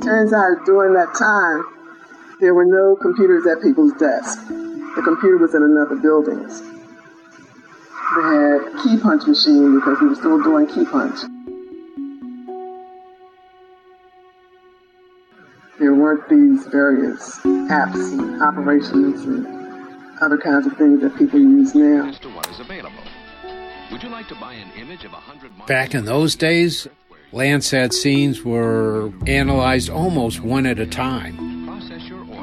Turns 0.04 0.32
out 0.32 0.64
during 0.66 0.92
that 0.94 1.14
time, 1.16 1.64
there 2.40 2.52
were 2.52 2.64
no 2.64 2.96
computers 3.00 3.46
at 3.46 3.62
people's 3.62 3.92
desks. 3.94 4.44
The 4.44 5.02
computer 5.04 5.38
was 5.38 5.54
in 5.54 5.62
another 5.62 5.96
building. 5.96 6.44
They 8.16 8.22
had 8.28 8.82
key 8.82 8.98
punch 9.00 9.24
machine 9.26 9.78
because 9.80 10.00
we 10.00 10.08
were 10.08 10.16
still 10.16 10.42
doing 10.42 10.66
key 10.66 10.84
punch. 10.84 11.20
There 15.80 15.94
weren't 15.94 16.28
these 16.28 16.66
various 16.66 17.38
apps 17.70 18.12
and 18.12 18.42
operations 18.42 19.22
and 19.24 19.46
other 20.20 20.36
kinds 20.36 20.66
of 20.66 20.76
things 20.76 21.00
that 21.00 21.16
people 21.16 21.40
use 21.40 21.74
now. 21.74 22.12
Back 25.66 25.94
in 25.94 26.04
those 26.04 26.36
days, 26.36 26.86
Landsat 27.32 27.94
scenes 27.94 28.44
were 28.44 29.10
analyzed 29.26 29.88
almost 29.88 30.40
one 30.40 30.66
at 30.66 30.78
a 30.78 30.86
time. 30.86 31.59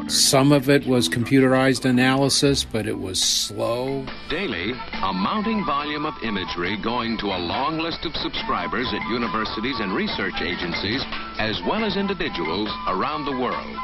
Some 0.07 0.53
of 0.53 0.69
it 0.69 0.87
was 0.87 1.09
computerized 1.09 1.83
analysis, 1.83 2.63
but 2.63 2.87
it 2.87 2.97
was 2.97 3.21
slow. 3.21 4.05
Daily, 4.29 4.71
a 5.03 5.11
mounting 5.11 5.65
volume 5.65 6.05
of 6.05 6.13
imagery 6.23 6.77
going 6.77 7.17
to 7.17 7.27
a 7.27 7.43
long 7.43 7.77
list 7.77 8.05
of 8.05 8.15
subscribers 8.15 8.87
at 8.93 9.09
universities 9.09 9.75
and 9.81 9.91
research 9.91 10.41
agencies, 10.41 11.03
as 11.39 11.59
well 11.67 11.83
as 11.83 11.97
individuals 11.97 12.69
around 12.87 13.25
the 13.25 13.37
world, 13.37 13.77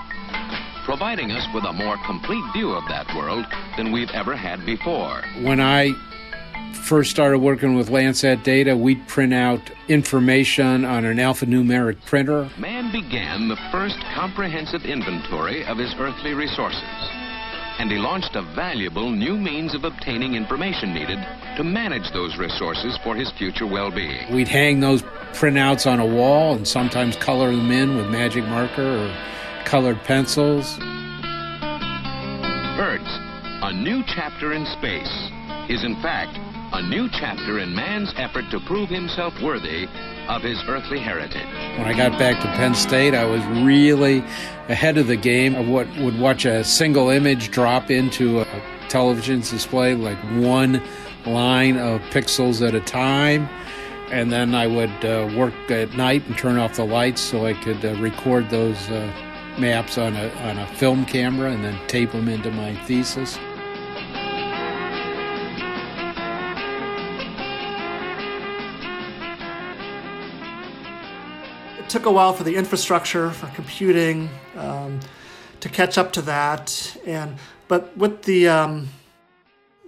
providing 0.86 1.32
us 1.32 1.46
with 1.54 1.66
a 1.66 1.74
more 1.74 1.98
complete 2.06 2.46
view 2.54 2.72
of 2.72 2.88
that 2.88 3.14
world 3.18 3.46
than 3.76 3.92
we've 3.92 4.12
ever 4.12 4.34
had 4.34 4.66
before. 4.66 5.22
When 5.42 5.60
I 5.60 5.92
first 6.76 7.12
started 7.12 7.40
working 7.40 7.76
with 7.76 7.90
Landsat 7.90 8.44
data, 8.44 8.76
we'd 8.76 9.08
print 9.08 9.34
out 9.34 9.62
information 9.88 10.86
on 10.86 11.06
an 11.06 11.18
alphanumeric 11.18 12.04
printer. 12.06 12.50
Man 12.58 12.92
began 12.92 13.48
the 13.48 13.58
first 13.72 13.98
comprehensive 14.14 14.84
inventory 14.84 15.66
of 15.66 15.78
his 15.78 15.94
earthly 15.98 16.34
resources. 16.34 16.84
And 17.80 17.92
he 17.92 17.98
launched 17.98 18.36
a 18.36 18.44
valuable 18.56 19.10
new 19.10 19.38
means 19.38 19.74
of 19.74 19.84
obtaining 19.84 20.36
information 20.36 20.94
needed 20.94 21.18
to 21.58 21.64
manage 21.64 22.12
those 22.12 22.38
resources 22.38 22.98
for 23.04 23.16
his 23.16 23.32
future 23.32 23.66
well 23.66 23.90
being. 23.90 24.32
We'd 24.32 24.48
hang 24.48 24.80
those 24.80 25.02
printouts 25.34 25.92
on 25.92 26.00
a 26.00 26.06
wall 26.06 26.54
and 26.54 26.68
sometimes 26.68 27.16
color 27.16 27.50
them 27.50 27.72
in 27.72 27.98
with 27.98 28.10
magic 28.10 28.44
marker 28.46 28.84
or 28.84 29.66
colored 29.66 30.04
pencils. 30.04 30.78
Earth, 32.78 33.02
a 33.64 33.74
new 33.74 34.04
chapter 34.06 34.54
in 34.54 34.66
space, 34.78 35.32
is 35.70 35.84
in 35.84 35.96
fact 36.02 36.38
a 36.74 36.82
new 36.82 37.08
chapter 37.08 37.60
in 37.60 37.74
man's 37.76 38.12
effort 38.18 38.50
to 38.50 38.60
prove 38.62 38.90
himself 38.90 39.40
worthy 39.44 39.88
of 40.28 40.42
his 40.42 40.58
earthly 40.68 40.98
heritage. 40.98 41.46
When 41.78 41.86
I 41.86 41.94
got 41.96 42.18
back 42.18 42.42
to 42.42 42.48
Penn 42.48 42.74
State, 42.74 43.14
I 43.14 43.26
was 43.26 43.46
really 43.64 44.20
ahead 44.70 44.98
of 44.98 45.06
the 45.06 45.16
game 45.16 45.54
of 45.54 45.68
what 45.68 45.88
would 45.98 46.20
watch 46.20 46.46
a 46.46 46.64
single 46.64 47.10
image 47.10 47.52
drop 47.52 47.92
into 47.92 48.42
a 48.42 48.64
television 48.90 49.42
display, 49.42 49.94
like 49.94 50.18
one 50.34 50.82
line 51.28 51.78
of 51.78 52.02
pixels 52.10 52.68
at 52.68 52.74
a 52.74 52.82
time. 52.82 53.48
And 54.12 54.32
then 54.32 54.56
I 54.56 54.66
would 54.66 55.06
uh, 55.06 55.32
work 55.38 55.54
at 55.70 55.96
night 55.96 56.26
and 56.26 56.36
turn 56.36 56.58
off 56.58 56.76
the 56.76 56.86
lights 56.86 57.22
so 57.22 57.46
I 57.46 57.54
could 57.54 57.86
uh, 57.86 57.94
record 57.98 58.50
those 58.50 58.90
uh, 58.90 59.14
maps 59.60 60.00
on 60.00 60.16
a, 60.16 60.30
on 60.50 60.58
a 60.58 60.68
film 60.76 61.06
camera 61.06 61.52
and 61.52 61.64
then 61.64 61.80
tape 61.88 62.14
them 62.14 62.28
into 62.28 62.50
my 62.50 62.76
thesis. 62.86 63.38
Took 71.90 72.06
a 72.06 72.12
while 72.12 72.34
for 72.34 72.44
the 72.44 72.56
infrastructure 72.56 73.32
for 73.32 73.48
computing 73.48 74.30
um, 74.58 75.00
to 75.60 75.70
catch 75.70 75.98
up 75.98 76.12
to 76.14 76.22
that, 76.24 76.98
and 77.06 77.38
but 77.68 77.96
with 77.98 78.24
the 78.24 78.48
um, 78.48 78.90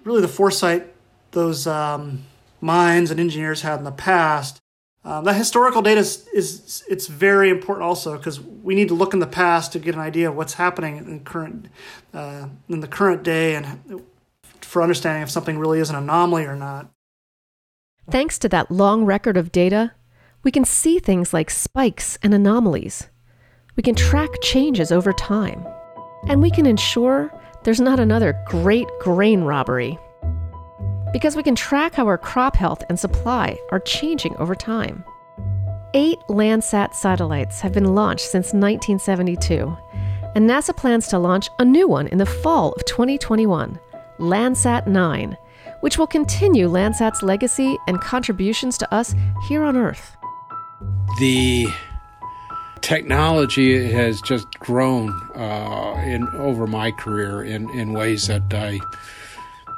really 0.03 0.21
the 0.21 0.27
foresight 0.27 0.93
those 1.31 1.67
um, 1.67 2.23
minds 2.61 3.11
and 3.11 3.19
engineers 3.19 3.61
had 3.61 3.77
in 3.77 3.83
the 3.83 3.91
past, 3.91 4.59
um, 5.03 5.23
that 5.25 5.35
historical 5.35 5.83
data 5.83 5.99
is, 5.99 6.27
is 6.29 6.83
it's 6.89 7.05
very 7.05 7.49
important 7.49 7.83
also 7.83 8.17
because 8.17 8.41
we 8.41 8.73
need 8.73 8.87
to 8.87 8.95
look 8.95 9.13
in 9.13 9.19
the 9.19 9.27
past 9.27 9.71
to 9.73 9.79
get 9.79 9.93
an 9.93 10.01
idea 10.01 10.29
of 10.29 10.35
what's 10.35 10.55
happening 10.55 10.97
in 10.97 11.19
current 11.19 11.67
uh, 12.13 12.47
in 12.69 12.79
the 12.79 12.87
current 12.87 13.21
day 13.21 13.55
and 13.55 14.01
for 14.61 14.81
understanding 14.81 15.21
if 15.21 15.29
something 15.29 15.59
really 15.59 15.79
is 15.79 15.91
an 15.91 15.95
anomaly 15.95 16.45
or 16.45 16.55
not. 16.55 16.89
Thanks 18.09 18.39
to 18.39 18.49
that 18.49 18.71
long 18.71 19.05
record 19.05 19.37
of 19.37 19.51
data, 19.51 19.93
we 20.45 20.51
can 20.51 20.63
see 20.63 20.99
things 20.99 21.33
like 21.33 21.49
spikes 21.49 22.19
and 22.21 22.31
anomalies. 22.31 23.09
We 23.75 23.81
can 23.81 23.95
track 23.95 24.29
changes 24.43 24.91
over 24.91 25.11
time. 25.11 25.65
And 26.27 26.39
we 26.39 26.51
can 26.51 26.67
ensure 26.67 27.33
there's 27.63 27.81
not 27.81 27.99
another 27.99 28.39
great 28.45 28.87
grain 28.99 29.41
robbery. 29.41 29.97
Because 31.11 31.35
we 31.35 31.41
can 31.41 31.55
track 31.55 31.95
how 31.95 32.05
our 32.05 32.19
crop 32.19 32.55
health 32.55 32.83
and 32.89 32.99
supply 32.99 33.57
are 33.71 33.79
changing 33.79 34.37
over 34.37 34.53
time. 34.53 35.03
Eight 35.95 36.19
Landsat 36.29 36.93
satellites 36.93 37.61
have 37.61 37.73
been 37.73 37.95
launched 37.95 38.25
since 38.25 38.53
1972, 38.53 39.75
and 40.35 40.47
NASA 40.47 40.77
plans 40.77 41.07
to 41.07 41.17
launch 41.17 41.49
a 41.57 41.65
new 41.65 41.87
one 41.87 42.07
in 42.07 42.19
the 42.19 42.25
fall 42.25 42.73
of 42.73 42.85
2021, 42.85 43.79
Landsat 44.19 44.85
9, 44.85 45.37
which 45.79 45.97
will 45.97 46.05
continue 46.05 46.69
Landsat's 46.69 47.23
legacy 47.23 47.77
and 47.87 47.99
contributions 47.99 48.77
to 48.77 48.93
us 48.93 49.15
here 49.47 49.63
on 49.63 49.75
Earth 49.77 50.14
the 51.19 51.67
technology 52.81 53.91
has 53.91 54.21
just 54.21 54.47
grown 54.59 55.09
uh, 55.35 55.95
in 56.05 56.27
over 56.37 56.67
my 56.67 56.91
career 56.91 57.43
in, 57.43 57.69
in 57.71 57.93
ways 57.93 58.27
that 58.27 58.53
I 58.53 58.79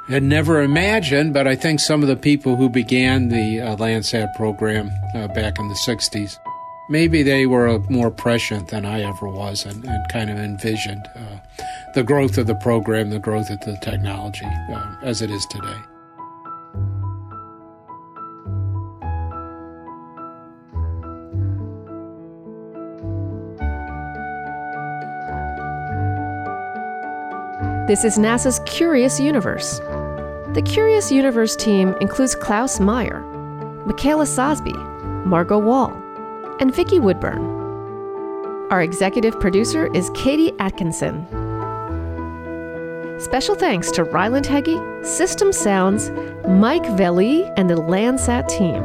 had 0.08 0.22
never 0.22 0.62
imagined. 0.62 1.32
But 1.32 1.46
I 1.46 1.54
think 1.54 1.80
some 1.80 2.02
of 2.02 2.08
the 2.08 2.16
people 2.16 2.56
who 2.56 2.68
began 2.68 3.28
the 3.28 3.60
uh, 3.60 3.76
Landsat 3.76 4.34
program 4.34 4.90
uh, 5.14 5.28
back 5.28 5.58
in 5.58 5.68
the 5.68 5.74
60s, 5.74 6.36
maybe 6.90 7.22
they 7.22 7.46
were 7.46 7.78
more 7.88 8.10
prescient 8.10 8.68
than 8.68 8.84
I 8.84 9.02
ever 9.02 9.28
was 9.28 9.64
and, 9.64 9.84
and 9.84 10.08
kind 10.10 10.30
of 10.30 10.36
envisioned 10.38 11.06
uh, 11.16 11.38
the 11.94 12.02
growth 12.02 12.36
of 12.36 12.46
the 12.46 12.56
program, 12.56 13.10
the 13.10 13.18
growth 13.18 13.48
of 13.50 13.60
the 13.60 13.78
technology 13.80 14.44
uh, 14.44 14.96
as 15.02 15.22
it 15.22 15.30
is 15.30 15.46
today. 15.46 15.78
This 27.88 28.04
is 28.04 28.18
NASA's 28.18 28.60
Curious 28.66 29.18
Universe. 29.18 29.78
The 30.52 30.62
Curious 30.62 31.10
Universe 31.10 31.56
team 31.56 31.94
includes 32.02 32.34
Klaus 32.34 32.80
Meyer, 32.80 33.22
Michaela 33.86 34.26
Sosby, 34.26 34.76
Margot 35.24 35.58
Wall, 35.58 35.94
and 36.60 36.74
Vicki 36.74 37.00
Woodburn. 37.00 37.40
Our 38.70 38.82
executive 38.82 39.40
producer 39.40 39.90
is 39.94 40.10
Katie 40.14 40.52
Atkinson. 40.58 41.26
Special 43.18 43.54
thanks 43.54 43.90
to 43.92 44.04
Ryland 44.04 44.44
Heggie, 44.44 44.82
System 45.02 45.50
Sounds, 45.50 46.10
Mike 46.46 46.84
Veli, 46.98 47.44
and 47.56 47.70
the 47.70 47.76
Landsat 47.76 48.48
team. 48.48 48.84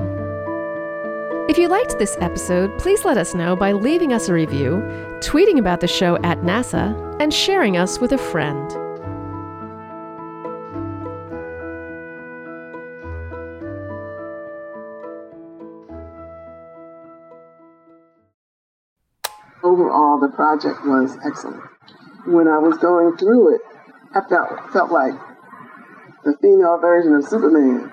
If 1.49 1.57
you 1.57 1.67
liked 1.67 1.99
this 1.99 2.15
episode, 2.21 2.79
please 2.79 3.03
let 3.03 3.17
us 3.17 3.35
know 3.35 3.57
by 3.57 3.73
leaving 3.73 4.13
us 4.13 4.29
a 4.29 4.33
review, 4.33 4.75
tweeting 5.19 5.59
about 5.59 5.81
the 5.81 5.89
show 5.89 6.15
at 6.23 6.39
NASA, 6.39 6.95
and 7.19 7.33
sharing 7.33 7.75
us 7.75 7.99
with 7.99 8.13
a 8.13 8.17
friend. 8.17 8.73
Overall, 19.73 20.19
the 20.19 20.29
project 20.29 20.85
was 20.85 21.17
excellent. 21.25 21.63
When 22.25 22.47
I 22.47 22.59
was 22.59 22.77
going 22.77 23.17
through 23.17 23.55
it, 23.55 23.61
I 24.13 24.21
felt 24.29 24.71
felt 24.71 24.91
like 24.91 25.13
the 26.23 26.37
female 26.41 26.77
version 26.77 27.15
of 27.15 27.25
Superman, 27.25 27.91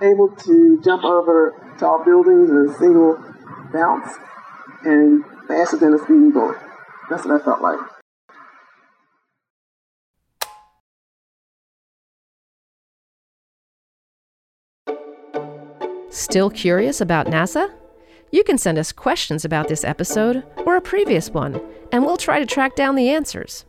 able 0.00 0.28
to 0.28 0.80
jump 0.82 1.04
over 1.04 1.54
tall 1.78 2.02
buildings 2.04 2.50
in 2.50 2.56
a 2.56 2.78
single 2.78 3.22
bounce 3.72 4.08
and 4.84 5.24
faster 5.46 5.76
than 5.76 5.94
a 5.94 5.98
speeding 5.98 6.32
bullet. 6.32 6.56
That's 7.10 7.26
what 7.26 7.40
I 7.40 7.44
felt 7.44 7.60
like. 7.60 7.78
Still 16.08 16.48
curious 16.48 17.00
about 17.00 17.26
NASA? 17.26 17.70
You 18.34 18.42
can 18.42 18.58
send 18.58 18.78
us 18.78 18.90
questions 18.90 19.44
about 19.44 19.68
this 19.68 19.84
episode 19.84 20.42
or 20.66 20.74
a 20.74 20.80
previous 20.80 21.30
one, 21.30 21.60
and 21.92 22.04
we'll 22.04 22.16
try 22.16 22.40
to 22.40 22.46
track 22.46 22.74
down 22.74 22.96
the 22.96 23.08
answers. 23.08 23.64